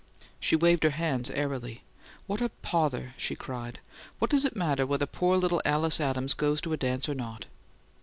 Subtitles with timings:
[0.39, 1.83] She waved her hands airily.
[2.25, 3.77] "What a pother!" she cried.
[4.17, 7.45] "What does it matter whether poor little Alice Adams goes to a dance or not?"